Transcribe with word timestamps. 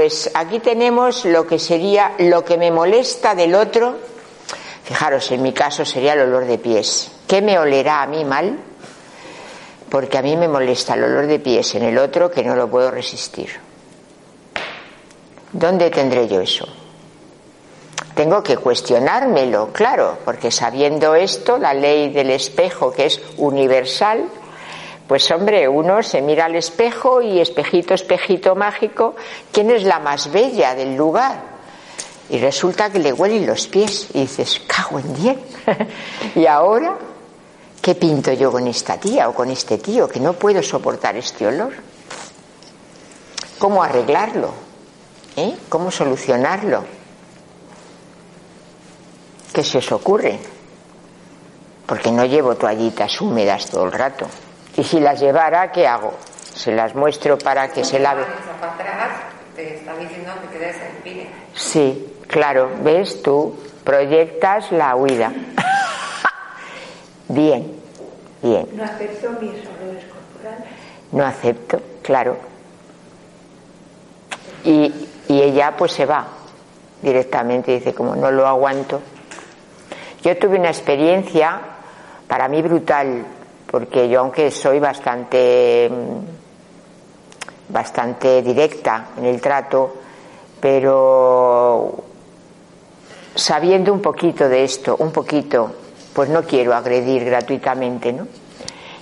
Pues 0.00 0.30
aquí 0.32 0.60
tenemos 0.60 1.26
lo 1.26 1.46
que 1.46 1.58
sería 1.58 2.12
lo 2.20 2.42
que 2.42 2.56
me 2.56 2.70
molesta 2.70 3.34
del 3.34 3.54
otro. 3.54 3.98
Fijaros, 4.82 5.30
en 5.30 5.42
mi 5.42 5.52
caso 5.52 5.84
sería 5.84 6.14
el 6.14 6.20
olor 6.20 6.46
de 6.46 6.56
pies. 6.56 7.12
¿Qué 7.28 7.42
me 7.42 7.58
olerá 7.58 8.00
a 8.00 8.06
mí 8.06 8.24
mal? 8.24 8.58
Porque 9.90 10.16
a 10.16 10.22
mí 10.22 10.38
me 10.38 10.48
molesta 10.48 10.94
el 10.94 11.04
olor 11.04 11.26
de 11.26 11.38
pies 11.38 11.74
en 11.74 11.82
el 11.82 11.98
otro 11.98 12.30
que 12.30 12.42
no 12.42 12.56
lo 12.56 12.70
puedo 12.70 12.90
resistir. 12.90 13.50
¿Dónde 15.52 15.90
tendré 15.90 16.26
yo 16.26 16.40
eso? 16.40 16.66
Tengo 18.14 18.42
que 18.42 18.56
cuestionármelo, 18.56 19.70
claro, 19.70 20.16
porque 20.24 20.50
sabiendo 20.50 21.14
esto, 21.14 21.58
la 21.58 21.74
ley 21.74 22.08
del 22.10 22.30
espejo, 22.30 22.90
que 22.90 23.04
es 23.04 23.20
universal, 23.36 24.30
pues 25.10 25.28
hombre, 25.32 25.66
uno 25.66 26.04
se 26.04 26.22
mira 26.22 26.44
al 26.44 26.54
espejo 26.54 27.20
y 27.20 27.40
espejito, 27.40 27.94
espejito 27.94 28.54
mágico, 28.54 29.16
¿quién 29.50 29.72
es 29.72 29.82
la 29.82 29.98
más 29.98 30.30
bella 30.30 30.76
del 30.76 30.94
lugar? 30.94 31.42
Y 32.28 32.38
resulta 32.38 32.90
que 32.90 33.00
le 33.00 33.12
huelen 33.12 33.44
los 33.44 33.66
pies 33.66 34.06
y 34.14 34.20
dices, 34.20 34.62
cago 34.68 35.00
en 35.00 35.12
diez. 35.14 35.38
y 36.36 36.46
ahora, 36.46 36.96
¿qué 37.82 37.96
pinto 37.96 38.32
yo 38.34 38.52
con 38.52 38.68
esta 38.68 39.00
tía 39.00 39.28
o 39.28 39.34
con 39.34 39.50
este 39.50 39.78
tío 39.78 40.06
que 40.06 40.20
no 40.20 40.34
puedo 40.34 40.62
soportar 40.62 41.16
este 41.16 41.44
olor? 41.44 41.72
¿Cómo 43.58 43.82
arreglarlo? 43.82 44.52
¿Eh? 45.34 45.56
¿Cómo 45.68 45.90
solucionarlo? 45.90 46.84
¿Qué 49.52 49.64
se 49.64 49.78
os 49.78 49.90
ocurre? 49.90 50.38
Porque 51.84 52.12
no 52.12 52.24
llevo 52.24 52.54
toallitas 52.54 53.20
húmedas 53.20 53.66
todo 53.66 53.86
el 53.86 53.90
rato. 53.90 54.28
Y 54.80 54.84
si 54.84 54.98
las 54.98 55.20
llevara, 55.20 55.70
¿qué 55.72 55.86
hago? 55.86 56.14
Se 56.54 56.72
las 56.72 56.94
muestro 56.94 57.36
para 57.36 57.68
que 57.68 57.84
se 57.84 57.98
lave. 57.98 58.24
Te 59.54 59.74
está 59.74 59.94
diciendo 59.94 60.32
que 60.50 60.58
te. 60.58 61.28
Sí, 61.54 62.14
claro, 62.26 62.70
ves 62.82 63.22
tú, 63.22 63.58
proyectas 63.84 64.72
la 64.72 64.96
huida. 64.96 65.34
bien, 67.28 67.78
bien. 68.40 68.68
No 68.72 68.84
acepto 68.84 69.32
mis 69.32 69.50
olores 69.50 70.04
corporales. 70.06 70.68
No 71.12 71.26
acepto, 71.26 71.82
claro. 72.02 72.38
Y, 74.64 74.94
y 75.28 75.42
ella 75.42 75.74
pues 75.76 75.92
se 75.92 76.06
va 76.06 76.26
directamente, 77.02 77.72
dice, 77.72 77.92
como 77.92 78.16
no 78.16 78.30
lo 78.30 78.46
aguanto. 78.46 79.02
Yo 80.22 80.38
tuve 80.38 80.58
una 80.58 80.70
experiencia 80.70 81.60
para 82.26 82.48
mí 82.48 82.62
brutal, 82.62 83.26
porque 83.70 84.08
yo 84.08 84.20
aunque 84.20 84.50
soy 84.50 84.80
bastante 84.80 85.88
mm, 85.90 87.72
bastante 87.72 88.42
directa 88.42 89.08
en 89.16 89.26
el 89.26 89.40
trato, 89.40 89.94
pero 90.60 92.04
sabiendo 93.34 93.92
un 93.92 94.00
poquito 94.00 94.48
de 94.48 94.64
esto, 94.64 94.96
un 94.98 95.12
poquito, 95.12 95.72
pues 96.12 96.28
no 96.28 96.42
quiero 96.42 96.74
agredir 96.74 97.24
gratuitamente, 97.24 98.12
¿no? 98.12 98.26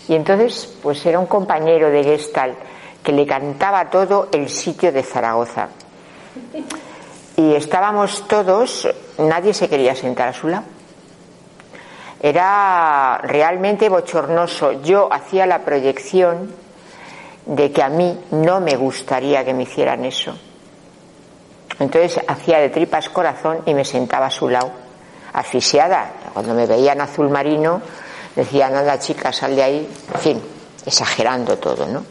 Y 0.06 0.14
entonces, 0.14 0.76
pues 0.82 1.04
era 1.04 1.18
un 1.18 1.26
compañero 1.26 1.90
de 1.90 2.04
Gestalt 2.04 2.56
que 3.02 3.12
le 3.12 3.26
cantaba 3.26 3.90
todo 3.90 4.28
el 4.32 4.48
sitio 4.48 4.92
de 4.92 5.02
Zaragoza. 5.02 5.68
Y 7.36 7.54
estábamos 7.54 8.26
todos, 8.26 8.88
nadie 9.18 9.54
se 9.54 9.68
quería 9.68 9.94
sentar 9.94 10.28
a 10.28 10.32
su 10.32 10.48
lado. 10.48 10.64
Era 12.20 13.18
realmente 13.22 13.88
bochornoso. 13.88 14.82
Yo 14.82 15.08
hacía 15.12 15.46
la 15.46 15.60
proyección 15.60 16.52
de 17.46 17.72
que 17.72 17.82
a 17.82 17.88
mí 17.88 18.18
no 18.32 18.60
me 18.60 18.76
gustaría 18.76 19.44
que 19.44 19.54
me 19.54 19.62
hicieran 19.62 20.04
eso. 20.04 20.36
Entonces 21.78 22.20
hacía 22.26 22.58
de 22.58 22.70
tripas 22.70 23.08
corazón 23.08 23.60
y 23.66 23.74
me 23.74 23.84
sentaba 23.84 24.26
a 24.26 24.30
su 24.30 24.48
lado, 24.48 24.70
asfixiada. 25.32 26.12
Cuando 26.32 26.54
me 26.54 26.66
veían 26.66 27.00
azul 27.00 27.30
marino, 27.30 27.80
decían, 28.34 28.74
anda 28.74 28.98
chica, 28.98 29.32
sal 29.32 29.54
de 29.54 29.62
ahí. 29.62 29.88
En 30.14 30.20
fin, 30.20 30.42
exagerando 30.84 31.56
todo, 31.58 31.86
¿no? 31.86 32.04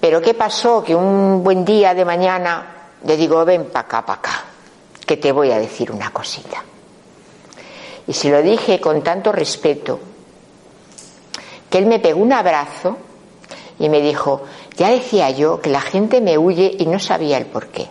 Pero 0.00 0.20
¿qué 0.20 0.34
pasó? 0.34 0.82
Que 0.82 0.94
un 0.94 1.44
buen 1.44 1.64
día 1.64 1.94
de 1.94 2.04
mañana 2.04 2.66
le 3.04 3.16
digo, 3.16 3.44
ven 3.44 3.66
para 3.66 3.86
acá, 3.86 4.04
para 4.04 4.18
acá, 4.18 4.44
que 5.06 5.16
te 5.16 5.30
voy 5.30 5.52
a 5.52 5.58
decir 5.58 5.90
una 5.92 6.10
cosita. 6.10 6.62
Y 8.06 8.12
se 8.12 8.30
lo 8.30 8.42
dije 8.42 8.80
con 8.80 9.02
tanto 9.02 9.32
respeto, 9.32 10.00
que 11.70 11.78
él 11.78 11.86
me 11.86 12.00
pegó 12.00 12.20
un 12.20 12.32
abrazo 12.32 12.98
y 13.78 13.88
me 13.88 14.00
dijo, 14.00 14.42
ya 14.76 14.90
decía 14.90 15.30
yo 15.30 15.60
que 15.60 15.70
la 15.70 15.80
gente 15.80 16.20
me 16.20 16.38
huye 16.38 16.76
y 16.78 16.86
no 16.86 16.98
sabía 16.98 17.38
el 17.38 17.46
por 17.46 17.68
qué. 17.68 17.88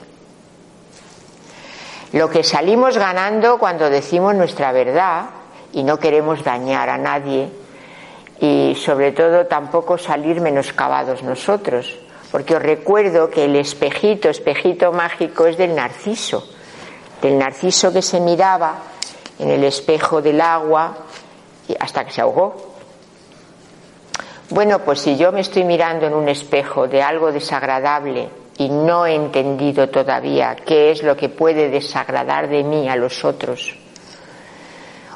Lo 2.13 2.29
que 2.29 2.43
salimos 2.43 2.97
ganando 2.97 3.57
cuando 3.57 3.89
decimos 3.89 4.35
nuestra 4.35 4.71
verdad 4.71 5.29
y 5.71 5.83
no 5.83 5.97
queremos 5.97 6.43
dañar 6.43 6.89
a 6.89 6.97
nadie 6.97 7.49
y 8.39 8.75
sobre 8.75 9.13
todo 9.13 9.45
tampoco 9.45 9.97
salir 9.97 10.41
menoscabados 10.41 11.23
nosotros, 11.23 11.97
porque 12.31 12.55
os 12.55 12.61
recuerdo 12.61 13.29
que 13.29 13.45
el 13.45 13.55
espejito, 13.55 14.29
espejito 14.29 14.91
mágico 14.91 15.45
es 15.45 15.57
del 15.57 15.75
narciso, 15.75 16.47
del 17.21 17.37
narciso 17.37 17.93
que 17.93 18.01
se 18.01 18.19
miraba 18.19 18.75
en 19.41 19.49
el 19.49 19.63
espejo 19.63 20.21
del 20.21 20.39
agua 20.39 20.95
hasta 21.79 22.05
que 22.05 22.11
se 22.11 22.21
ahogó. 22.21 22.55
Bueno, 24.51 24.79
pues 24.79 24.99
si 24.99 25.17
yo 25.17 25.31
me 25.31 25.41
estoy 25.41 25.63
mirando 25.63 26.05
en 26.05 26.13
un 26.13 26.29
espejo 26.29 26.87
de 26.87 27.01
algo 27.01 27.31
desagradable 27.31 28.29
y 28.57 28.69
no 28.69 29.05
he 29.07 29.15
entendido 29.15 29.89
todavía 29.89 30.55
qué 30.55 30.91
es 30.91 31.01
lo 31.01 31.17
que 31.17 31.29
puede 31.29 31.69
desagradar 31.69 32.49
de 32.49 32.63
mí 32.63 32.87
a 32.87 32.95
los 32.95 33.25
otros, 33.25 33.75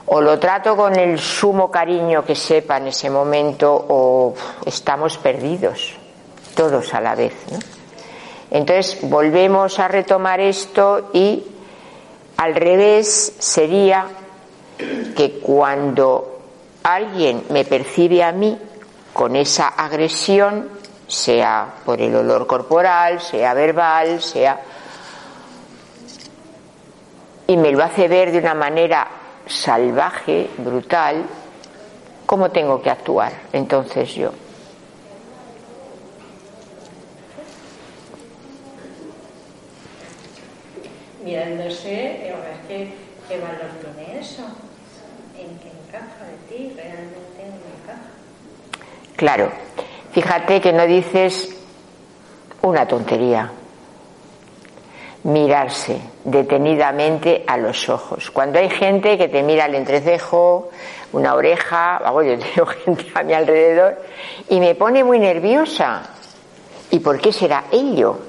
o 0.07 0.21
lo 0.21 0.39
trato 0.39 0.75
con 0.75 0.97
el 0.97 1.19
sumo 1.19 1.69
cariño 1.69 2.23
que 2.23 2.35
sepa 2.35 2.77
en 2.77 2.87
ese 2.87 3.09
momento 3.09 3.73
o 3.89 4.33
estamos 4.65 5.17
perdidos, 5.19 5.93
todos 6.55 6.93
a 6.95 7.01
la 7.01 7.13
vez. 7.13 7.33
Entonces 8.49 8.99
volvemos 9.03 9.77
a 9.77 9.87
retomar 9.87 10.39
esto 10.39 11.09
y 11.13 11.43
al 12.37 12.55
revés 12.55 13.33
sería 13.39 14.07
que 15.15 15.39
cuando 15.41 16.39
alguien 16.83 17.45
me 17.49 17.65
percibe 17.65 18.23
a 18.23 18.31
mí 18.31 18.57
con 19.13 19.35
esa 19.35 19.69
agresión, 19.69 20.69
sea 21.07 21.75
por 21.85 22.01
el 22.01 22.15
olor 22.15 22.45
corporal, 22.47 23.21
sea 23.21 23.53
verbal, 23.53 24.21
sea... 24.21 24.59
y 27.47 27.57
me 27.57 27.71
lo 27.71 27.83
hace 27.83 28.07
ver 28.07 28.31
de 28.31 28.39
una 28.39 28.53
manera 28.53 29.07
salvaje, 29.45 30.49
brutal, 30.57 31.23
¿cómo 32.25 32.49
tengo 32.51 32.81
que 32.81 32.89
actuar 32.89 33.31
entonces 33.53 34.13
yo? 34.13 34.31
Mirándose, 41.25 42.31
que, 42.67 42.93
¿qué 43.27 43.39
valor 43.39 43.71
tiene 43.81 44.19
eso? 44.19 44.43
¿En 45.35 45.57
qué 45.57 45.71
encaja 45.87 46.23
de 46.23 46.55
ti? 46.55 46.73
Realmente 46.75 47.39
no 47.39 47.55
encaja. 47.81 48.09
Claro, 49.15 49.51
fíjate 50.11 50.61
que 50.61 50.71
no 50.71 50.85
dices 50.85 51.49
una 52.61 52.87
tontería. 52.87 53.51
Mirarse 55.23 55.99
detenidamente 56.23 57.43
a 57.47 57.57
los 57.57 57.89
ojos. 57.89 58.29
Cuando 58.29 58.59
hay 58.59 58.69
gente 58.69 59.17
que 59.17 59.27
te 59.27 59.41
mira 59.41 59.65
el 59.65 59.73
entrecejo, 59.73 60.69
una 61.11 61.33
oreja, 61.33 61.97
hago 61.97 62.21
yo 62.21 62.37
tengo 62.37 62.67
gente 62.85 63.07
a 63.15 63.23
mi 63.23 63.33
alrededor 63.33 63.99
y 64.49 64.59
me 64.59 64.75
pone 64.75 65.03
muy 65.03 65.17
nerviosa. 65.17 66.03
¿Y 66.91 66.99
por 66.99 67.19
qué 67.19 67.33
será 67.33 67.63
ello? 67.71 68.19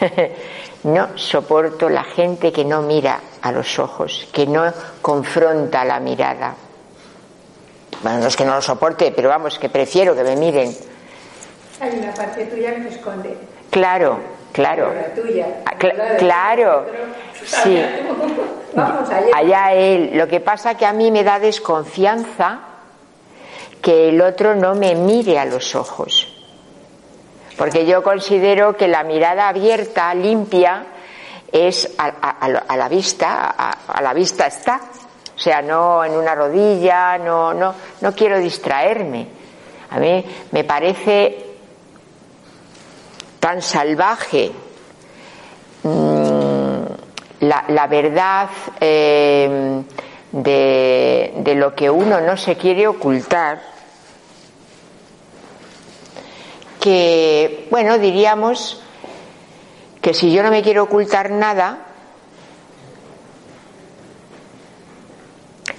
no 0.84 1.16
soporto 1.18 1.88
la 1.88 2.04
gente 2.04 2.52
que 2.52 2.64
no 2.64 2.82
mira 2.82 3.20
a 3.42 3.52
los 3.52 3.78
ojos, 3.78 4.26
que 4.32 4.46
no 4.46 4.72
confronta 5.02 5.84
la 5.84 6.00
mirada. 6.00 6.54
Bueno, 8.02 8.20
no 8.20 8.26
es 8.28 8.36
que 8.36 8.44
no 8.44 8.54
lo 8.54 8.62
soporte, 8.62 9.12
pero 9.14 9.28
vamos, 9.28 9.58
que 9.58 9.68
prefiero 9.68 10.14
que 10.14 10.24
me 10.24 10.36
miren. 10.36 10.74
Hay 11.80 11.98
una 11.98 12.12
parte 12.14 12.46
tuya 12.46 12.74
que 12.74 12.82
se 12.84 12.88
esconde. 12.90 13.36
Claro, 13.70 14.18
claro. 14.52 14.92
La 14.94 15.14
tuya. 15.14 15.46
Ah, 15.66 15.74
cl- 15.78 15.94
la 15.96 16.04
de 16.12 16.16
claro, 16.16 16.86
sí. 17.44 17.82
Vamos 18.74 19.10
allá. 19.10 19.26
Allá 19.36 19.72
él. 19.74 20.10
Lo 20.14 20.28
que 20.28 20.40
pasa 20.40 20.76
que 20.76 20.86
a 20.86 20.92
mí 20.92 21.10
me 21.10 21.24
da 21.24 21.38
desconfianza 21.40 22.60
que 23.82 24.10
el 24.10 24.20
otro 24.22 24.54
no 24.54 24.74
me 24.74 24.94
mire 24.94 25.38
a 25.38 25.44
los 25.44 25.74
ojos. 25.74 26.29
Porque 27.60 27.84
yo 27.84 28.02
considero 28.02 28.74
que 28.74 28.88
la 28.88 29.04
mirada 29.04 29.48
abierta, 29.48 30.14
limpia, 30.14 30.86
es 31.52 31.90
a, 31.98 32.06
a- 32.06 32.46
a 32.66 32.76
la 32.78 32.88
vista, 32.88 33.54
a, 33.86 34.00
la 34.00 34.14
vista 34.14 34.46
está. 34.46 34.80
O 35.36 35.38
sea, 35.38 35.60
no 35.60 36.02
en 36.02 36.12
una 36.16 36.34
rodilla, 36.34 37.18
no, 37.18 37.52
no, 37.52 37.74
no 38.00 38.12
quiero 38.14 38.38
distraerme. 38.38 39.26
A 39.90 39.98
mí 39.98 40.24
me 40.52 40.64
parece 40.64 41.44
tan 43.40 43.60
salvaje 43.60 44.50
mm, 45.82 46.82
la, 47.40 47.64
la 47.68 47.86
verdad 47.88 48.48
eh, 48.80 49.82
de 50.32 51.54
lo 51.56 51.74
que 51.74 51.90
uno 51.90 52.22
no 52.22 52.38
se 52.38 52.56
quiere 52.56 52.86
ocultar, 52.86 53.60
que, 56.80 57.68
bueno, 57.70 57.98
diríamos 57.98 58.80
que 60.00 60.14
si 60.14 60.32
yo 60.32 60.42
no 60.42 60.50
me 60.50 60.62
quiero 60.62 60.84
ocultar 60.84 61.30
nada, 61.30 61.86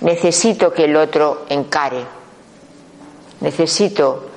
necesito 0.01 0.71
que 0.71 0.85
el 0.85 0.95
otro 0.95 1.45
encare, 1.49 2.05
necesito 3.41 4.27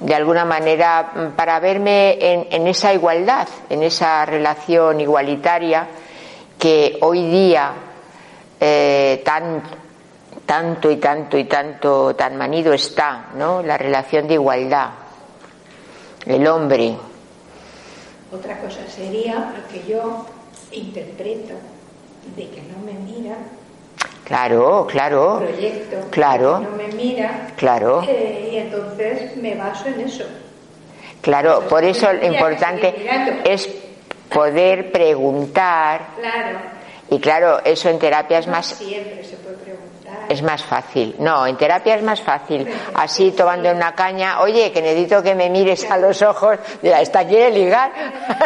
de 0.00 0.14
alguna 0.14 0.44
manera 0.44 1.32
para 1.36 1.58
verme 1.58 2.18
en, 2.20 2.46
en 2.50 2.66
esa 2.66 2.94
igualdad, 2.94 3.48
en 3.68 3.82
esa 3.82 4.24
relación 4.24 5.00
igualitaria 5.00 5.88
que 6.58 6.98
hoy 7.00 7.28
día 7.28 7.72
eh, 8.60 9.22
tan 9.24 9.62
tanto 10.44 10.90
y 10.90 10.96
tanto 10.96 11.36
y 11.36 11.44
tanto 11.44 12.14
tan 12.14 12.36
manido 12.36 12.72
está, 12.72 13.30
¿no? 13.34 13.62
La 13.62 13.76
relación 13.76 14.28
de 14.28 14.34
igualdad. 14.34 15.05
El 16.26 16.46
hombre, 16.46 16.96
Otra 18.32 18.58
cosa 18.58 18.80
sería 18.88 19.54
lo 19.56 19.68
que 19.72 19.88
yo 19.88 20.26
interpreto 20.72 21.54
de 22.34 22.48
que 22.50 22.60
no 22.62 22.78
me 22.84 22.92
mira, 22.94 23.36
claro, 24.24 24.86
claro, 24.90 25.38
proyecto, 25.38 25.96
Claro. 26.10 26.58
que 26.58 26.64
no 26.64 26.76
me 26.76 26.88
mira, 26.88 27.52
Claro. 27.56 28.02
eh, 28.08 28.50
y 28.52 28.56
entonces 28.56 29.36
me 29.36 29.54
baso 29.54 29.86
en 29.86 30.00
eso. 30.00 30.24
claro. 31.22 31.60
Por 31.68 31.84
eso 31.84 32.12
lo 32.12 32.26
importante 32.26 32.94
es 33.44 33.68
poder 34.28 34.90
preguntar 34.90 36.08
Claro, 36.20 36.58
y 37.10 37.20
claro, 37.20 37.60
eso 37.64 37.88
en 37.88 37.98
terapia 37.98 38.38
es 38.38 38.46
no 38.46 38.52
más 38.52 38.66
siempre 38.66 39.22
se 39.22 39.36
puede 39.36 39.56
preguntar. 39.56 39.86
Es 40.28 40.42
más 40.42 40.62
fácil. 40.62 41.14
No, 41.18 41.46
en 41.46 41.56
terapia 41.56 41.94
es 41.94 42.02
más 42.02 42.20
fácil. 42.20 42.66
Así 42.94 43.30
tomando 43.30 43.70
una 43.70 43.94
caña, 43.94 44.40
oye, 44.40 44.72
que 44.72 44.82
necesito 44.82 45.22
que 45.22 45.34
me 45.34 45.48
mires 45.50 45.88
a 45.88 45.98
los 45.98 46.20
ojos. 46.22 46.58
Mira, 46.82 47.00
esta 47.00 47.24
quiere 47.24 47.50
ligar. 47.50 47.92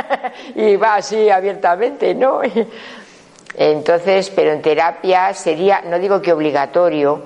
y 0.54 0.76
va 0.76 0.96
así 0.96 1.30
abiertamente, 1.30 2.14
¿no? 2.14 2.40
Entonces, 3.56 4.30
pero 4.30 4.52
en 4.52 4.62
terapia 4.62 5.32
sería, 5.34 5.80
no 5.82 5.98
digo 5.98 6.20
que 6.20 6.32
obligatorio, 6.32 7.22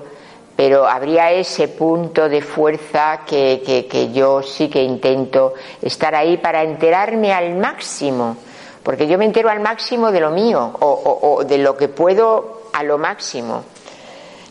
pero 0.55 0.87
habría 0.87 1.31
ese 1.31 1.67
punto 1.67 2.29
de 2.29 2.41
fuerza 2.41 3.21
que, 3.27 3.61
que, 3.65 3.85
que 3.85 4.11
yo 4.11 4.41
sí 4.41 4.69
que 4.69 4.81
intento 4.81 5.53
estar 5.81 6.15
ahí 6.15 6.37
para 6.37 6.63
enterarme 6.63 7.33
al 7.33 7.55
máximo. 7.55 8.37
Porque 8.85 9.07
yo 9.07 9.17
me 9.17 9.25
entero 9.25 9.49
al 9.49 9.59
máximo 9.59 10.11
de 10.11 10.21
lo 10.21 10.29
mío 10.31 10.77
o, 10.79 10.87
o- 10.87 11.33
o 11.37 11.43
de 11.43 11.57
lo 11.57 11.75
que 11.75 11.89
puedo 11.89 12.69
a 12.71 12.83
lo 12.83 12.97
máximo 12.97 13.63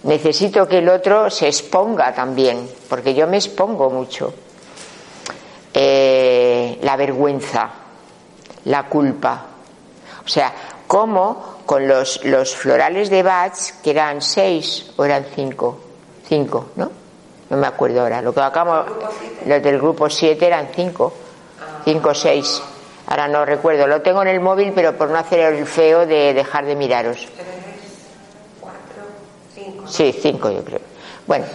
necesito 0.03 0.69
que 0.69 0.79
el 0.79 0.89
otro 0.91 1.31
se 1.31 1.47
exponga 1.47 2.13
también, 2.13 2.69
porque 2.91 3.15
yo 3.15 3.27
me 3.27 3.39
expongo 3.39 3.89
mucho. 3.89 4.35
Eh, 5.73 6.79
la 6.83 6.97
vergüenza, 6.97 7.71
la 8.67 8.83
culpa. 8.87 9.47
O 10.25 10.29
sea, 10.29 10.53
cómo 10.87 11.61
con 11.65 11.89
los, 11.89 12.23
los 12.25 12.55
florales 12.55 13.09
de 13.11 13.23
Bach, 13.23 13.55
que 13.83 13.91
eran 13.93 14.21
seis 14.21 14.93
o 14.97 15.05
eran 15.05 15.25
cinco, 15.35 15.79
cinco, 16.29 16.67
¿no? 16.77 16.91
No 17.51 17.57
me 17.57 17.67
acuerdo 17.67 18.03
ahora. 18.03 18.21
Lo 18.23 18.33
que 18.35 18.41
acabamos, 18.41 18.87
los 19.47 19.63
del 19.63 19.79
grupo 19.79 20.09
siete 20.11 20.47
eran 20.47 20.69
cinco, 20.75 21.13
cinco 21.85 22.11
o 22.11 22.15
seis. 22.15 22.63
Ahora 23.07 23.29
no 23.29 23.45
recuerdo. 23.45 23.87
Lo 23.87 24.03
tengo 24.03 24.23
en 24.23 24.29
el 24.29 24.41
móvil, 24.41 24.73
pero 24.75 24.97
por 24.97 25.11
no 25.11 25.19
hacer 25.19 25.55
el 25.55 25.67
feo 25.67 26.07
de 26.07 26.33
dejar 26.35 26.65
de 26.65 26.75
miraros. 26.75 27.19
Tres, 27.19 27.47
cuatro, 28.61 29.05
cinco. 29.55 29.87
Sí, 29.87 30.15
cinco 30.21 30.51
yo 30.51 30.65
creo. 30.65 30.81
Bueno, 31.27 31.47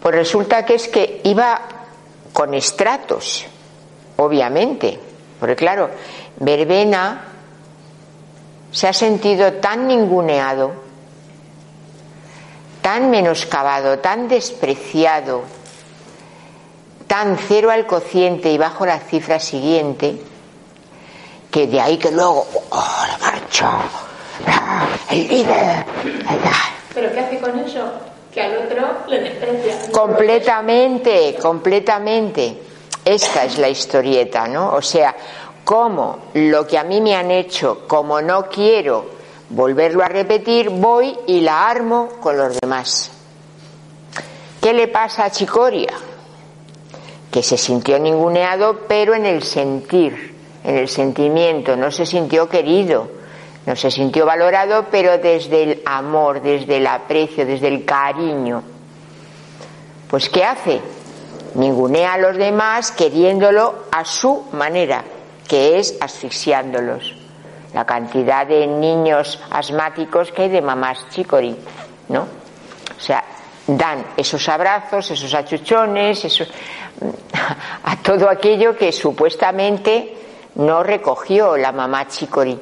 pues 0.00 0.14
resulta 0.14 0.64
que 0.64 0.74
es 0.74 0.88
que 0.88 1.20
iba 1.24 1.60
con 2.32 2.54
estratos, 2.54 3.44
obviamente, 4.16 4.98
porque 5.40 5.56
claro, 5.56 5.90
Verbena 6.38 7.24
se 8.70 8.88
ha 8.88 8.92
sentido 8.92 9.54
tan 9.54 9.86
ninguneado, 9.88 10.72
tan 12.82 13.10
menoscabado, 13.10 13.98
tan 13.98 14.28
despreciado, 14.28 15.42
tan 17.06 17.38
cero 17.38 17.70
al 17.70 17.86
cociente 17.86 18.50
y 18.50 18.58
bajo 18.58 18.84
la 18.86 18.98
cifra 18.98 19.38
siguiente, 19.38 20.16
que 21.50 21.66
de 21.66 21.80
ahí 21.80 21.96
que 21.96 22.10
luego, 22.10 22.46
¡oh, 22.70 23.04
la 23.08 23.18
marcha! 23.18 23.70
¡Ah, 24.46 24.86
el 25.10 25.28
líder! 25.28 25.84
¿Pero 26.94 27.12
qué 27.12 27.20
hace 27.20 27.38
con 27.38 27.58
eso? 27.58 27.90
Que 28.32 28.42
al 28.42 28.56
otro 28.58 28.86
le 29.08 29.20
desprecia. 29.20 29.90
Completamente, 29.92 31.36
completamente. 31.40 32.62
Esta 33.04 33.44
es 33.44 33.58
la 33.58 33.68
historieta, 33.68 34.48
¿no? 34.48 34.74
O 34.74 34.82
sea, 34.82 35.14
como 35.64 36.18
lo 36.34 36.66
que 36.66 36.76
a 36.78 36.84
mí 36.84 37.00
me 37.00 37.14
han 37.14 37.30
hecho, 37.30 37.86
como 37.86 38.20
no 38.20 38.48
quiero 38.48 39.16
volverlo 39.50 40.02
a 40.02 40.08
repetir, 40.08 40.70
voy 40.70 41.16
y 41.26 41.40
la 41.40 41.68
armo 41.68 42.08
con 42.20 42.36
los 42.36 42.58
demás. 42.60 43.10
¿Qué 44.60 44.72
le 44.72 44.88
pasa 44.88 45.24
a 45.24 45.30
Chicoria? 45.30 45.92
Que 47.36 47.42
se 47.42 47.58
sintió 47.58 47.98
ninguneado, 47.98 48.84
pero 48.88 49.14
en 49.14 49.26
el 49.26 49.42
sentir, 49.42 50.34
en 50.64 50.78
el 50.78 50.88
sentimiento, 50.88 51.76
no 51.76 51.90
se 51.90 52.06
sintió 52.06 52.48
querido, 52.48 53.10
no 53.66 53.76
se 53.76 53.90
sintió 53.90 54.24
valorado, 54.24 54.86
pero 54.90 55.18
desde 55.18 55.62
el 55.62 55.82
amor, 55.84 56.40
desde 56.40 56.78
el 56.78 56.86
aprecio, 56.86 57.44
desde 57.44 57.68
el 57.68 57.84
cariño. 57.84 58.62
Pues 60.08 60.30
¿qué 60.30 60.44
hace? 60.44 60.80
Ningunea 61.56 62.14
a 62.14 62.18
los 62.18 62.38
demás 62.38 62.90
queriéndolo 62.92 63.84
a 63.92 64.06
su 64.06 64.46
manera, 64.52 65.04
que 65.46 65.78
es 65.78 65.94
asfixiándolos. 66.00 67.14
La 67.74 67.84
cantidad 67.84 68.46
de 68.46 68.66
niños 68.66 69.38
asmáticos 69.50 70.32
que 70.32 70.44
hay 70.44 70.48
de 70.48 70.62
mamás 70.62 71.06
chicori, 71.10 71.54
¿no? 72.08 72.22
O 72.22 73.00
sea, 73.00 73.22
dan 73.66 74.06
esos 74.16 74.48
abrazos, 74.48 75.10
esos 75.10 75.34
achuchones, 75.34 76.24
a 77.84 77.96
todo 78.02 78.28
aquello 78.28 78.76
que 78.76 78.92
supuestamente 78.92 80.16
no 80.56 80.82
recogió 80.82 81.56
la 81.56 81.72
mamá 81.72 82.06
chicori. 82.08 82.58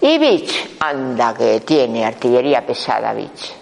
Y 0.00 0.18
Beach, 0.18 0.76
anda 0.80 1.32
que 1.34 1.60
tiene 1.60 2.04
artillería 2.04 2.66
pesada 2.66 3.12
Beach. 3.14 3.54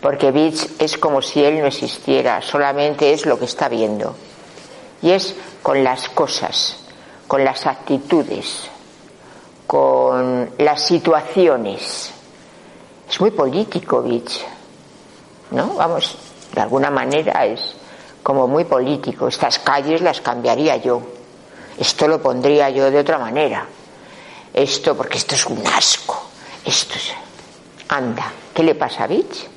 Porque 0.00 0.30
Beach 0.30 0.66
es 0.78 0.96
como 0.96 1.20
si 1.20 1.44
él 1.44 1.60
no 1.60 1.66
existiera, 1.66 2.40
solamente 2.40 3.12
es 3.12 3.26
lo 3.26 3.38
que 3.38 3.46
está 3.46 3.68
viendo. 3.68 4.16
Y 5.02 5.10
es 5.10 5.34
con 5.62 5.82
las 5.82 6.08
cosas, 6.08 6.78
con 7.26 7.44
las 7.44 7.66
actitudes, 7.66 8.70
con 9.66 10.52
las 10.58 10.82
situaciones. 10.82 12.12
Es 13.08 13.20
muy 13.20 13.30
político 13.30 14.02
Beach, 14.02 14.44
¿no? 15.50 15.74
Vamos, 15.74 16.16
de 16.54 16.60
alguna 16.60 16.90
manera 16.90 17.46
es 17.46 17.60
como 18.22 18.48
muy 18.48 18.64
político. 18.64 19.28
Estas 19.28 19.58
calles 19.60 20.00
las 20.00 20.20
cambiaría 20.20 20.76
yo. 20.76 21.00
Esto 21.78 22.08
lo 22.08 22.20
pondría 22.20 22.70
yo 22.70 22.90
de 22.90 22.98
otra 22.98 23.18
manera. 23.18 23.66
Esto, 24.52 24.96
porque 24.96 25.18
esto 25.18 25.34
es 25.34 25.46
un 25.46 25.64
asco. 25.66 26.20
Esto 26.64 26.94
es. 26.94 27.12
Anda, 27.88 28.32
¿qué 28.52 28.62
le 28.62 28.74
pasa 28.74 29.04
a 29.04 29.06
Beach? 29.06 29.48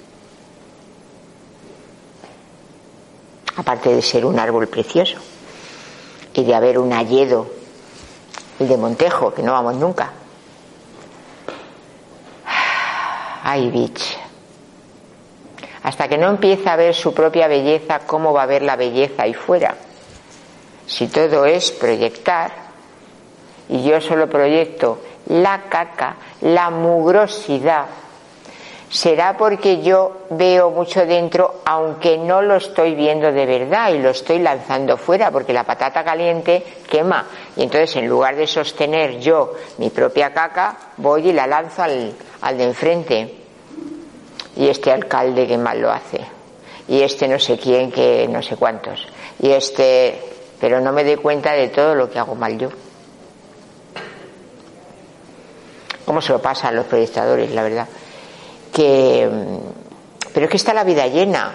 aparte 3.59 3.93
de 3.93 4.01
ser 4.01 4.25
un 4.25 4.39
árbol 4.39 4.67
precioso 4.67 5.17
y 6.33 6.43
de 6.43 6.55
haber 6.55 6.79
un 6.79 6.93
hayedo, 6.93 7.47
el 8.59 8.67
de 8.67 8.77
Montejo, 8.77 9.33
que 9.33 9.43
no 9.43 9.51
vamos 9.51 9.75
nunca. 9.75 10.11
Ay, 13.51 13.71
bitch. 13.71 14.15
Hasta 15.81 16.07
que 16.07 16.19
no 16.19 16.29
empieza 16.29 16.73
a 16.73 16.75
ver 16.75 16.93
su 16.93 17.15
propia 17.15 17.47
belleza, 17.47 18.01
¿cómo 18.05 18.31
va 18.31 18.43
a 18.43 18.45
ver 18.45 18.61
la 18.61 18.75
belleza 18.75 19.23
ahí 19.23 19.33
fuera? 19.33 19.73
Si 20.85 21.07
todo 21.07 21.45
es 21.45 21.71
proyectar, 21.71 22.51
y 23.69 23.83
yo 23.83 23.99
solo 24.01 24.29
proyecto 24.29 24.99
la 25.29 25.63
caca, 25.63 26.17
la 26.41 26.69
mugrosidad, 26.69 27.87
será 28.87 29.35
porque 29.35 29.81
yo 29.81 30.25
veo 30.29 30.69
mucho 30.69 31.07
dentro, 31.07 31.61
aunque 31.65 32.19
no 32.19 32.43
lo 32.43 32.57
estoy 32.57 32.93
viendo 32.93 33.31
de 33.31 33.47
verdad 33.47 33.89
y 33.93 33.97
lo 33.97 34.11
estoy 34.11 34.37
lanzando 34.37 34.95
fuera, 34.95 35.31
porque 35.31 35.53
la 35.53 35.63
patata 35.63 36.03
caliente 36.03 36.63
quema. 36.87 37.25
Y 37.55 37.63
entonces, 37.63 37.95
en 37.95 38.07
lugar 38.07 38.35
de 38.35 38.45
sostener 38.45 39.19
yo 39.19 39.55
mi 39.79 39.89
propia 39.89 40.31
caca, 40.33 40.77
voy 40.97 41.29
y 41.29 41.33
la 41.33 41.47
lanzo 41.47 41.81
al, 41.81 42.13
al 42.41 42.57
de 42.59 42.63
enfrente. 42.63 43.38
Y 44.59 44.67
este 44.67 44.91
alcalde 44.91 45.47
que 45.47 45.57
mal 45.57 45.81
lo 45.81 45.91
hace. 45.91 46.19
Y 46.87 47.01
este 47.01 47.27
no 47.27 47.39
sé 47.39 47.57
quién 47.57 47.91
que 47.91 48.27
no 48.27 48.43
sé 48.43 48.55
cuántos. 48.55 49.07
Y 49.39 49.49
este, 49.49 50.21
pero 50.59 50.79
no 50.79 50.91
me 50.91 51.03
doy 51.03 51.15
cuenta 51.15 51.53
de 51.53 51.69
todo 51.69 51.95
lo 51.95 52.11
que 52.11 52.19
hago 52.19 52.35
mal 52.35 52.57
yo. 52.59 52.69
¿Cómo 56.05 56.21
se 56.21 56.31
lo 56.31 56.39
pasa 56.39 56.67
a 56.67 56.71
los 56.71 56.85
proyectadores, 56.85 57.51
la 57.51 57.63
verdad? 57.63 57.87
que 58.79 59.29
pero 60.33 60.45
es 60.45 60.51
que 60.51 60.57
está 60.57 60.73
la 60.73 60.83
vida 60.83 61.07
llena 61.07 61.53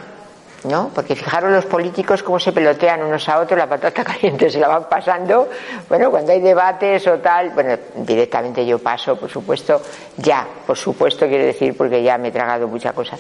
¿no? 0.65 0.91
Porque 0.95 1.15
fijaros 1.15 1.53
los 1.53 1.67
políticos 1.67 2.23
cómo 2.23 2.39
se 2.39 2.53
pelotean 2.53 3.03
unos 3.03 3.29
a 3.29 3.41
otros, 3.41 3.59
la 3.59 3.69
patata 3.69 4.03
caliente 4.13 4.49
se 4.51 4.59
la 4.59 4.69
van 4.69 4.89
pasando, 4.89 5.49
bueno, 5.89 6.11
cuando 6.11 6.33
hay 6.33 6.41
debates 6.41 7.07
o 7.07 7.19
tal, 7.19 7.51
bueno, 7.51 7.77
directamente 7.97 8.65
yo 8.65 8.79
paso, 8.79 9.17
por 9.17 9.31
supuesto, 9.31 9.81
ya, 10.17 10.47
por 10.67 10.77
supuesto 10.77 11.27
quiero 11.27 11.45
decir, 11.45 11.77
porque 11.77 12.03
ya 12.03 12.19
me 12.19 12.29
he 12.29 12.33
tragado 12.33 12.67
mucha 12.67 12.93
cosa. 12.93 13.19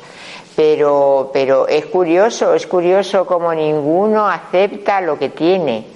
Pero, 0.56 1.30
pero 1.32 1.68
es 1.68 1.86
curioso, 1.86 2.54
es 2.54 2.66
curioso 2.66 3.26
como 3.26 3.52
ninguno 3.54 4.26
acepta 4.26 5.00
lo 5.00 5.18
que 5.18 5.28
tiene, 5.30 5.86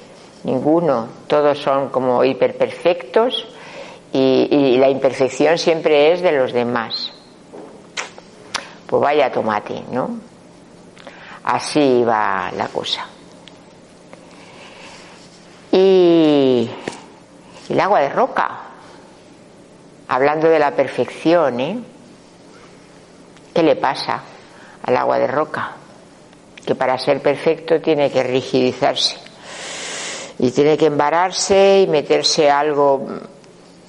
ninguno, 0.44 1.08
todos 1.26 1.58
son 1.58 1.88
como 1.88 2.24
hiperperfectos 2.24 3.48
y, 4.12 4.48
y 4.50 4.76
la 4.76 4.88
imperfección 4.88 5.56
siempre 5.56 6.12
es 6.12 6.20
de 6.20 6.32
los 6.32 6.52
demás. 6.52 7.12
Pues 8.86 9.02
vaya 9.02 9.30
tomate, 9.30 9.82
¿no? 9.92 10.28
Así 11.48 12.04
va 12.04 12.50
la 12.54 12.68
cosa. 12.68 13.06
Y 15.72 16.68
el 17.70 17.80
agua 17.80 18.00
de 18.00 18.10
roca, 18.10 18.50
hablando 20.08 20.50
de 20.50 20.58
la 20.58 20.72
perfección, 20.72 21.58
¿eh? 21.60 21.78
¿Qué 23.54 23.62
le 23.62 23.76
pasa 23.76 24.22
al 24.82 24.94
agua 24.94 25.18
de 25.18 25.26
roca? 25.26 25.72
Que 26.66 26.74
para 26.74 26.98
ser 26.98 27.22
perfecto 27.22 27.80
tiene 27.80 28.10
que 28.10 28.22
rigidizarse 28.22 29.16
y 30.38 30.50
tiene 30.50 30.76
que 30.76 30.86
embararse 30.86 31.80
y 31.80 31.86
meterse 31.86 32.50
algo 32.50 33.06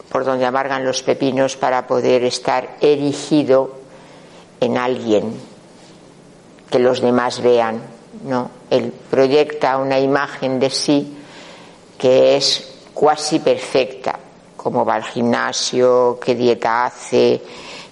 por 0.07 0.23
donde 0.23 0.45
amargan 0.45 0.85
los 0.85 1.03
pepinos 1.03 1.57
para 1.57 1.85
poder 1.85 2.23
estar 2.23 2.77
erigido 2.79 3.79
en 4.61 4.77
alguien 4.77 5.48
que 6.69 6.79
los 6.79 7.01
demás 7.01 7.41
vean, 7.41 7.81
¿no? 8.23 8.49
Él 8.69 8.93
proyecta 9.09 9.77
una 9.77 9.99
imagen 9.99 10.59
de 10.59 10.69
sí 10.69 11.17
que 11.97 12.37
es 12.37 12.81
cuasi 12.93 13.39
perfecta, 13.39 14.17
como 14.55 14.85
va 14.85 14.95
al 14.95 15.03
gimnasio, 15.03 16.19
qué 16.23 16.35
dieta 16.35 16.85
hace, 16.85 17.41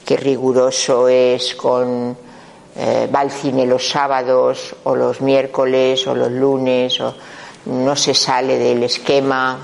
qué 0.05 0.17
riguroso 0.17 1.07
es 1.07 1.55
con 1.55 2.15
eh, 2.79 3.09
va 3.13 3.21
al 3.21 3.31
cine 3.31 3.65
los 3.65 3.89
sábados 3.89 4.75
o 4.83 4.95
los 4.95 5.19
miércoles 5.21 6.05
o 6.05 6.13
los 6.13 6.31
lunes 6.31 7.01
o 7.01 7.13
no 7.65 7.95
se 7.95 8.13
sale 8.13 8.57
del 8.57 8.83
esquema 8.83 9.57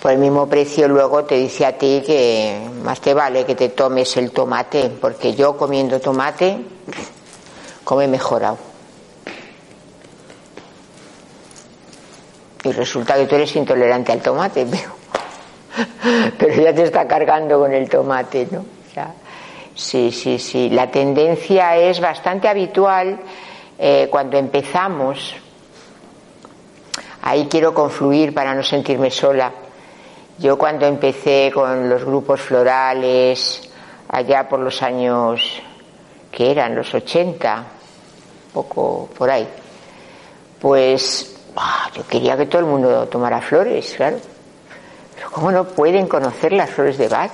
por 0.00 0.12
el 0.12 0.18
mismo 0.18 0.48
precio 0.48 0.86
luego 0.86 1.24
te 1.24 1.36
dice 1.36 1.66
a 1.66 1.72
ti 1.76 2.02
que 2.06 2.68
más 2.82 3.00
te 3.00 3.14
vale 3.14 3.44
que 3.44 3.54
te 3.54 3.70
tomes 3.70 4.16
el 4.16 4.30
tomate, 4.30 4.90
porque 5.00 5.34
yo 5.34 5.56
comiendo 5.56 6.00
tomate 6.00 6.58
come 7.82 8.06
mejorado. 8.06 8.58
Y 12.64 12.72
resulta 12.72 13.16
que 13.16 13.26
tú 13.26 13.36
eres 13.36 13.54
intolerante 13.56 14.12
al 14.12 14.20
tomate, 14.20 14.66
pero, 14.70 16.36
pero 16.38 16.62
ya 16.62 16.74
te 16.74 16.84
está 16.84 17.08
cargando 17.08 17.58
con 17.58 17.72
el 17.72 17.88
tomate, 17.88 18.46
¿no? 18.50 18.64
sí, 19.74 20.10
sí, 20.10 20.38
sí. 20.38 20.70
La 20.70 20.90
tendencia 20.90 21.76
es 21.76 22.00
bastante 22.00 22.48
habitual 22.48 23.18
eh, 23.78 24.08
cuando 24.10 24.36
empezamos. 24.36 25.34
Ahí 27.22 27.46
quiero 27.48 27.72
confluir 27.72 28.34
para 28.34 28.54
no 28.54 28.62
sentirme 28.62 29.10
sola 29.10 29.52
yo 30.38 30.56
cuando 30.56 30.86
empecé 30.86 31.50
con 31.52 31.88
los 31.88 32.04
grupos 32.04 32.40
florales, 32.40 33.68
allá 34.08 34.48
por 34.48 34.60
los 34.60 34.82
años 34.82 35.62
que 36.30 36.50
eran 36.50 36.76
los 36.76 36.94
80, 36.94 37.64
poco 38.52 39.08
por 39.16 39.30
ahí, 39.30 39.48
pues 40.60 41.36
ah, 41.56 41.90
yo 41.94 42.06
quería 42.06 42.36
que 42.36 42.46
todo 42.46 42.60
el 42.60 42.66
mundo 42.66 43.08
tomara 43.08 43.40
flores, 43.40 43.94
claro. 43.96 44.18
Pero 45.16 45.30
¿cómo 45.32 45.50
no 45.50 45.64
pueden 45.64 46.06
conocer 46.06 46.52
las 46.52 46.70
flores 46.70 46.98
de 46.98 47.08
Bach? 47.08 47.32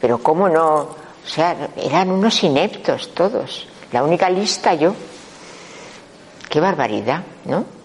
Pero 0.00 0.18
¿cómo 0.18 0.48
no? 0.48 0.76
O 1.24 1.28
sea, 1.28 1.68
eran 1.76 2.10
unos 2.10 2.42
ineptos 2.42 3.14
todos. 3.14 3.68
La 3.92 4.02
única 4.02 4.28
lista 4.28 4.74
yo. 4.74 4.92
Qué 6.48 6.60
barbaridad, 6.60 7.22
¿no? 7.44 7.81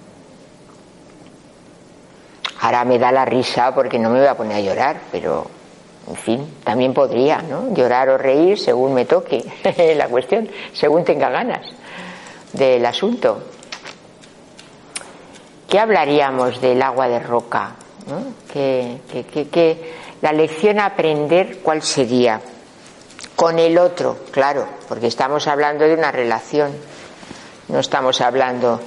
Ahora 2.62 2.86
me 2.86 2.98
da 2.98 3.12
la 3.12 3.26
risa 3.26 3.74
porque 3.74 4.00
no 4.00 4.10
me 4.10 4.20
voy 4.20 4.28
a 4.28 4.36
poner 4.36 4.58
a 4.58 4.62
llorar, 4.62 5.02
pero 5.12 5.48
en 6.08 6.16
fin, 6.16 6.54
también 6.64 6.94
podría, 6.94 7.42
¿no? 7.42 7.74
Llorar 7.74 8.10
o 8.10 8.18
reír 8.18 8.58
según 8.58 8.94
me 8.94 9.06
toque 9.06 9.44
la 9.96 10.08
cuestión, 10.08 10.50
según 10.74 11.04
tenga 11.04 11.30
ganas 11.30 11.66
del 12.54 12.86
asunto. 12.86 13.44
¿Qué 15.68 15.80
hablaríamos 15.80 16.62
del 16.62 16.82
agua 16.82 17.10
de 17.10 17.20
roca? 17.20 17.76
¿no? 18.08 18.24
¿Qué, 18.52 19.94
la 20.22 20.32
lección 20.32 20.80
a 20.80 20.86
aprender, 20.86 21.60
¿cuál 21.62 21.82
sería? 21.82 22.40
Con 23.36 23.60
el 23.60 23.78
otro, 23.78 24.18
claro, 24.32 24.66
porque 24.88 25.08
estamos 25.08 25.46
hablando 25.48 25.86
de 25.86 25.94
una 25.94 26.12
relación, 26.12 26.72
no 27.68 27.80
estamos 27.80 28.22
hablando 28.22 28.80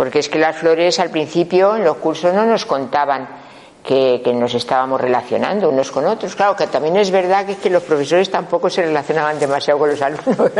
porque 0.00 0.20
es 0.20 0.30
que 0.30 0.38
las 0.38 0.56
flores 0.56 0.98
al 0.98 1.10
principio 1.10 1.76
en 1.76 1.84
los 1.84 1.98
cursos 1.98 2.32
no 2.32 2.46
nos 2.46 2.64
contaban 2.64 3.28
que, 3.84 4.22
nos 4.32 4.54
estábamos 4.54 4.98
relacionando 4.98 5.68
unos 5.68 5.90
con 5.90 6.06
otros. 6.06 6.34
Claro 6.34 6.56
que 6.56 6.68
también 6.68 6.96
es 6.96 7.10
verdad 7.10 7.44
que, 7.44 7.68
los 7.68 7.82
profesores 7.82 8.30
tampoco 8.30 8.70
se 8.70 8.80
relacionaban 8.80 9.38
demasiado 9.38 9.78
con 9.78 9.90
los 9.90 10.00
alumnos. 10.02 10.52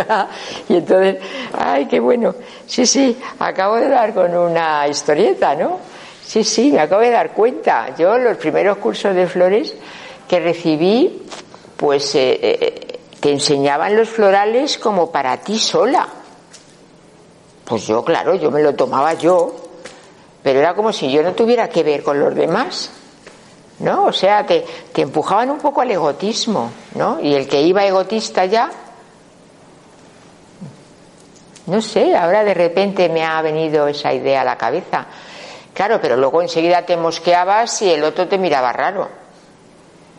Y 0.69 0.77
entonces, 0.77 1.17
ay, 1.59 1.87
qué 1.87 2.01
bueno. 2.01 2.35
Sí, 2.67 2.85
sí, 2.85 3.19
acabo 3.39 3.77
de 3.77 3.89
dar 3.89 4.13
con 4.13 4.37
una 4.37 4.87
historieta, 4.87 5.55
¿no? 5.55 5.79
Sí, 6.23 6.45
sí, 6.45 6.71
me 6.71 6.81
acabo 6.81 7.01
de 7.01 7.09
dar 7.09 7.33
cuenta. 7.33 7.97
Yo 7.97 8.19
los 8.19 8.37
primeros 8.37 8.77
cursos 8.77 9.15
de 9.15 9.27
flores 9.27 9.75
que 10.29 10.39
recibí, 10.39 11.23
pues 11.79 12.15
eh, 12.15 12.39
eh, 12.43 12.99
te 13.19 13.33
enseñaban 13.33 13.97
los 13.97 14.11
florales 14.11 14.77
como 14.77 15.11
para 15.11 15.39
ti 15.39 15.59
sola. 15.59 16.20
Pues 17.71 17.87
yo, 17.87 18.05
claro, 18.05 18.35
yo 18.35 18.51
me 18.51 18.63
lo 18.63 18.75
tomaba 18.75 19.15
yo, 19.15 19.55
pero 20.43 20.59
era 20.59 20.75
como 20.75 20.93
si 20.93 21.09
yo 21.09 21.23
no 21.23 21.35
tuviera 21.35 21.69
que 21.69 21.85
ver 21.85 22.03
con 22.03 22.19
los 22.19 22.35
demás. 22.35 22.91
¿No? 23.79 24.07
O 24.07 24.13
sea, 24.13 24.45
te, 24.45 24.67
empujaban 24.97 25.53
un 25.53 25.59
poco 25.59 25.81
al 25.81 25.89
egotismo, 25.93 26.73
¿no? 26.97 27.21
Y 27.21 27.33
el 27.33 27.47
que 27.47 27.63
iba 27.63 27.87
egotista 27.87 28.45
ya, 28.45 28.71
no 31.67 31.81
sé, 31.81 32.17
ahora 32.17 32.43
de 32.43 32.55
repente 32.55 33.09
me 33.09 33.25
ha 33.25 33.41
venido 33.41 33.87
esa 33.87 34.13
idea 34.13 34.41
a 34.41 34.45
la 34.45 34.59
cabeza. 34.59 35.07
Claro, 35.73 36.01
pero 36.03 36.17
luego 36.17 36.43
enseguida 36.43 36.85
te 36.85 36.97
mosqueabas 36.97 37.83
y 37.83 37.91
el 37.91 38.03
otro 38.03 38.27
te 38.27 38.37
miraba 38.37 38.73
raro. 38.73 39.09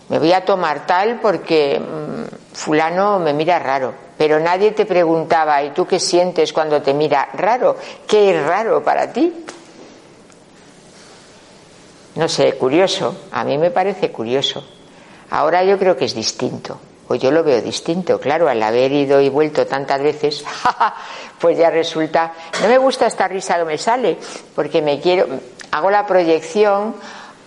Me 0.08 0.20
voy 0.20 0.32
a 0.32 0.46
tomar 0.46 0.86
tal 0.88 1.20
porque 1.20 1.78
mm, 1.78 2.56
fulano 2.56 3.20
me 3.20 3.34
mira 3.34 3.60
raro 3.60 3.94
pero 4.22 4.40
nadie 4.40 4.70
te 4.74 4.86
preguntaba, 4.86 5.64
¿y 5.64 5.72
tú 5.72 5.88
qué 5.88 6.00
sientes 6.00 6.54
cuando 6.54 6.80
te 6.80 6.94
mira 6.94 7.30
raro? 7.34 7.76
¿Qué 8.06 8.30
es 8.30 8.46
raro 8.46 8.84
para 8.84 9.12
ti? 9.12 9.34
No 12.14 12.30
sé, 12.30 12.54
curioso, 12.54 13.16
a 13.32 13.44
mí 13.44 13.58
me 13.58 13.72
parece 13.72 14.12
curioso. 14.12 14.64
Ahora 15.32 15.64
yo 15.64 15.80
creo 15.80 15.98
que 15.98 16.06
es 16.06 16.14
distinto. 16.14 16.80
Pues 17.08 17.20
yo 17.20 17.32
lo 17.32 17.44
veo 17.44 17.64
distinto, 17.64 18.20
claro, 18.20 18.48
al 18.48 18.62
haber 18.62 18.92
ido 18.92 19.20
y 19.20 19.30
vuelto 19.30 19.66
tantas 19.66 20.04
veces, 20.04 20.46
pues 21.40 21.58
ya 21.58 21.72
resulta, 21.72 22.32
no 22.62 22.68
me 22.68 22.78
gusta 22.78 23.08
esta 23.08 23.28
risa 23.28 23.58
que 23.58 23.66
me 23.66 23.80
sale, 23.80 24.20
porque 24.54 24.84
me 24.84 25.00
quiero, 25.00 25.26
hago 25.72 25.90
la 25.90 26.06
proyección 26.06 26.94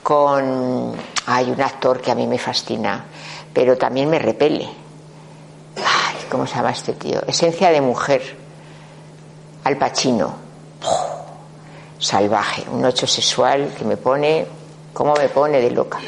con, 0.02 0.92
hay 1.26 1.50
un 1.52 1.62
actor 1.62 2.00
que 2.00 2.10
a 2.10 2.16
mí 2.16 2.26
me 2.26 2.38
fascina, 2.40 3.04
pero 3.52 3.78
también 3.78 4.10
me 4.10 4.18
repele. 4.18 4.83
¿Cómo 6.30 6.46
se 6.46 6.56
llama 6.56 6.70
este 6.70 6.92
tío? 6.94 7.22
Esencia 7.26 7.70
de 7.70 7.80
mujer, 7.80 8.22
Al 9.64 9.76
Pacino. 9.76 10.42
salvaje, 11.98 12.64
un 12.70 12.84
ocho 12.84 13.06
sexual 13.06 13.72
que 13.78 13.84
me 13.84 13.96
pone, 13.96 14.46
¿cómo 14.92 15.14
me 15.14 15.28
pone 15.28 15.60
de 15.60 15.70
loca? 15.70 15.98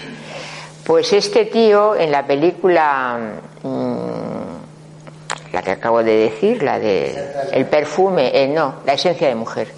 Pues 0.84 1.12
este 1.14 1.46
tío 1.46 1.96
en 1.96 2.12
la 2.12 2.26
película, 2.26 3.18
mm, 3.62 5.52
la 5.52 5.62
que 5.62 5.70
acabo 5.70 6.02
de 6.02 6.16
decir, 6.16 6.62
la 6.62 6.78
de 6.78 7.32
el 7.52 7.66
perfume, 7.66 8.30
eh, 8.34 8.46
no, 8.46 8.76
la 8.84 8.92
esencia 8.92 9.28
de 9.28 9.34
mujer, 9.34 9.72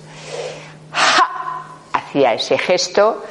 hacía 1.92 2.34
ese 2.34 2.58
gesto 2.58 3.22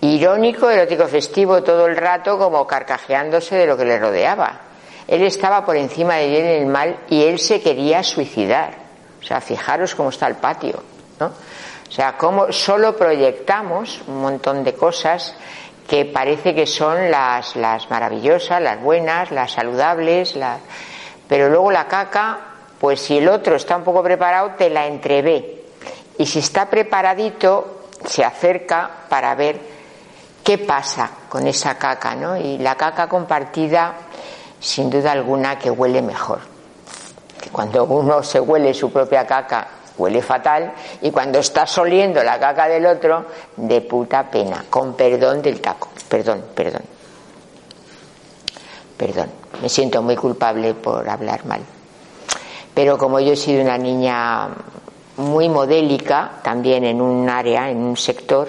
irónico, 0.00 0.70
erótico, 0.70 1.06
festivo 1.08 1.62
todo 1.62 1.86
el 1.86 1.96
rato, 1.96 2.38
como 2.38 2.66
carcajeándose 2.66 3.56
de 3.56 3.66
lo 3.66 3.76
que 3.76 3.84
le 3.84 3.98
rodeaba. 3.98 4.69
Él 5.10 5.24
estaba 5.24 5.66
por 5.66 5.76
encima 5.76 6.14
de 6.14 6.28
bien 6.28 6.46
y 6.46 6.48
el 6.50 6.66
mal 6.66 6.96
y 7.08 7.24
él 7.24 7.40
se 7.40 7.60
quería 7.60 8.04
suicidar. 8.04 8.74
O 9.20 9.24
sea, 9.24 9.40
fijaros 9.40 9.96
cómo 9.96 10.10
está 10.10 10.28
el 10.28 10.36
patio, 10.36 10.80
¿no? 11.18 11.26
O 11.26 11.92
sea, 11.92 12.16
cómo 12.16 12.52
solo 12.52 12.96
proyectamos 12.96 14.02
un 14.06 14.20
montón 14.20 14.62
de 14.62 14.74
cosas 14.74 15.34
que 15.88 16.04
parece 16.04 16.54
que 16.54 16.64
son 16.64 17.10
las, 17.10 17.56
las 17.56 17.90
maravillosas, 17.90 18.62
las 18.62 18.80
buenas, 18.80 19.32
las 19.32 19.50
saludables, 19.50 20.36
las... 20.36 20.60
pero 21.26 21.48
luego 21.48 21.72
la 21.72 21.88
caca, 21.88 22.38
pues 22.78 23.00
si 23.00 23.18
el 23.18 23.28
otro 23.28 23.56
está 23.56 23.76
un 23.76 23.82
poco 23.82 24.04
preparado, 24.04 24.52
te 24.56 24.70
la 24.70 24.86
entrevé. 24.86 25.64
Y 26.18 26.26
si 26.26 26.38
está 26.38 26.70
preparadito, 26.70 27.86
se 28.06 28.24
acerca 28.24 28.88
para 29.08 29.34
ver 29.34 29.58
qué 30.44 30.58
pasa 30.58 31.10
con 31.28 31.48
esa 31.48 31.76
caca, 31.76 32.14
¿no? 32.14 32.36
Y 32.36 32.58
la 32.58 32.76
caca 32.76 33.08
compartida, 33.08 33.94
sin 34.60 34.90
duda 34.90 35.12
alguna, 35.12 35.58
que 35.58 35.70
huele 35.70 36.02
mejor. 36.02 36.40
Que 37.40 37.50
cuando 37.50 37.84
uno 37.84 38.22
se 38.22 38.38
huele 38.38 38.74
su 38.74 38.92
propia 38.92 39.26
caca 39.26 39.80
huele 40.00 40.22
fatal 40.22 40.72
y 41.02 41.10
cuando 41.10 41.38
estás 41.38 41.76
oliendo 41.78 42.22
la 42.24 42.40
caca 42.40 42.66
del 42.66 42.86
otro, 42.86 43.26
de 43.56 43.82
puta 43.82 44.28
pena, 44.30 44.64
con 44.70 44.94
perdón 44.94 45.42
del 45.42 45.60
taco. 45.60 45.88
Perdón, 46.08 46.44
perdón. 46.54 46.82
Perdón, 48.96 49.30
me 49.62 49.68
siento 49.68 50.02
muy 50.02 50.16
culpable 50.16 50.74
por 50.74 51.08
hablar 51.08 51.44
mal. 51.46 51.60
Pero 52.74 52.98
como 52.98 53.20
yo 53.20 53.32
he 53.32 53.36
sido 53.36 53.62
una 53.62 53.78
niña 53.78 54.48
muy 55.16 55.48
modélica, 55.48 56.32
también 56.42 56.84
en 56.84 57.00
un 57.00 57.28
área, 57.28 57.70
en 57.70 57.78
un 57.78 57.96
sector, 57.96 58.48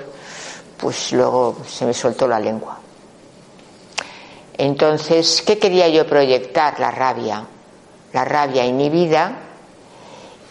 pues 0.78 1.12
luego 1.14 1.58
se 1.66 1.86
me 1.86 1.94
soltó 1.94 2.28
la 2.28 2.40
lengua. 2.40 2.81
Entonces, 4.62 5.42
¿qué 5.42 5.58
quería 5.58 5.90
yo 5.90 6.06
proyectar? 6.06 6.80
La 6.80 6.92
rabia. 6.92 7.44
La 8.14 8.24
rabia 8.24 8.64
inhibida 8.64 9.40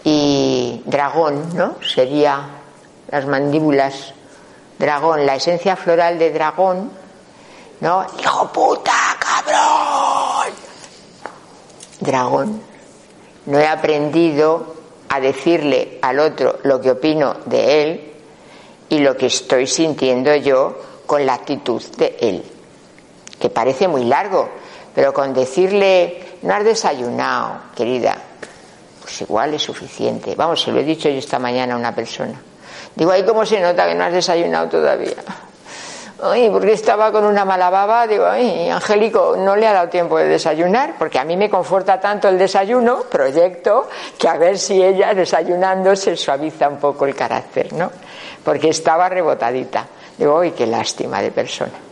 y 0.02 0.82
dragón, 0.84 1.54
¿no? 1.54 1.76
Sería 1.80 2.44
las 3.08 3.24
mandíbulas, 3.26 4.12
dragón, 4.80 5.24
la 5.24 5.36
esencia 5.36 5.76
floral 5.76 6.18
de 6.18 6.32
dragón, 6.32 6.90
¿no? 7.82 8.04
Hijo 8.18 8.50
puta, 8.52 9.16
cabrón. 9.20 10.54
Dragón. 12.00 12.62
No 13.46 13.60
he 13.60 13.68
aprendido 13.68 14.74
a 15.08 15.20
decirle 15.20 16.00
al 16.02 16.18
otro 16.18 16.58
lo 16.64 16.80
que 16.80 16.90
opino 16.90 17.36
de 17.46 17.82
él 17.82 18.12
y 18.88 18.98
lo 18.98 19.16
que 19.16 19.26
estoy 19.26 19.68
sintiendo 19.68 20.34
yo 20.34 20.76
con 21.06 21.24
la 21.24 21.34
actitud 21.34 21.80
de 21.96 22.16
él. 22.20 22.59
Que 23.40 23.48
parece 23.48 23.88
muy 23.88 24.04
largo, 24.04 24.48
pero 24.94 25.12
con 25.12 25.32
decirle, 25.32 26.36
no 26.42 26.54
has 26.54 26.64
desayunado, 26.64 27.60
querida, 27.74 28.16
pues 29.00 29.22
igual 29.22 29.54
es 29.54 29.62
suficiente. 29.62 30.34
Vamos, 30.36 30.62
se 30.62 30.70
lo 30.70 30.80
he 30.80 30.84
dicho 30.84 31.08
yo 31.08 31.18
esta 31.18 31.38
mañana 31.38 31.74
a 31.74 31.76
una 31.76 31.94
persona. 31.94 32.40
Digo, 32.94 33.10
ahí 33.10 33.24
cómo 33.24 33.46
se 33.46 33.60
nota 33.60 33.86
que 33.86 33.94
no 33.94 34.04
has 34.04 34.12
desayunado 34.12 34.68
todavía. 34.68 35.14
Ay, 36.22 36.50
porque 36.50 36.72
estaba 36.72 37.10
con 37.10 37.24
una 37.24 37.46
mala 37.46 37.70
baba, 37.70 38.06
digo, 38.06 38.26
ay, 38.26 38.68
Angélico, 38.68 39.36
no 39.38 39.56
le 39.56 39.66
ha 39.66 39.72
dado 39.72 39.88
tiempo 39.88 40.18
de 40.18 40.26
desayunar, 40.26 40.96
porque 40.98 41.18
a 41.18 41.24
mí 41.24 41.34
me 41.34 41.48
conforta 41.48 41.98
tanto 41.98 42.28
el 42.28 42.36
desayuno, 42.36 43.04
proyecto, 43.04 43.88
que 44.18 44.28
a 44.28 44.36
ver 44.36 44.58
si 44.58 44.82
ella 44.82 45.14
desayunando 45.14 45.96
se 45.96 46.14
suaviza 46.18 46.68
un 46.68 46.76
poco 46.76 47.06
el 47.06 47.14
carácter, 47.14 47.72
¿no? 47.72 47.90
Porque 48.44 48.68
estaba 48.68 49.08
rebotadita. 49.08 49.86
Digo, 50.18 50.40
ay, 50.40 50.50
qué 50.50 50.66
lástima 50.66 51.22
de 51.22 51.30
persona. 51.30 51.89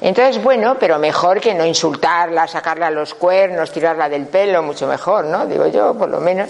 Entonces, 0.00 0.42
bueno, 0.42 0.76
pero 0.80 0.98
mejor 0.98 1.40
que 1.40 1.54
no 1.54 1.64
insultarla, 1.64 2.46
sacarla 2.46 2.86
a 2.86 2.90
los 2.90 3.14
cuernos, 3.14 3.70
tirarla 3.70 4.08
del 4.08 4.26
pelo, 4.26 4.62
mucho 4.62 4.86
mejor, 4.86 5.26
¿no? 5.26 5.46
Digo 5.46 5.66
yo, 5.66 5.94
por 5.94 6.08
lo 6.08 6.20
menos 6.20 6.48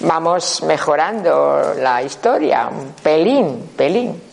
vamos 0.00 0.62
mejorando 0.62 1.74
la 1.78 2.02
historia, 2.02 2.68
un 2.68 2.92
pelín, 3.02 3.70
pelín. 3.76 4.29